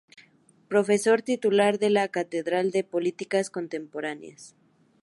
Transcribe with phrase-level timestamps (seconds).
[0.67, 4.35] Profesor Titular de la Cátedra de "Política Contemporánea".